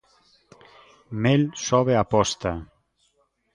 [1.27, 2.57] Mel sobe a aposta.